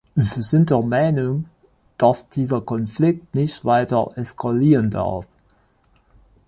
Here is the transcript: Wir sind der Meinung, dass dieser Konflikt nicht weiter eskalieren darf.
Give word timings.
Wir 0.15 0.23
sind 0.41 0.71
der 0.71 0.81
Meinung, 0.81 1.45
dass 1.99 2.27
dieser 2.27 2.59
Konflikt 2.61 3.35
nicht 3.35 3.65
weiter 3.65 4.09
eskalieren 4.15 4.89
darf. 4.89 5.27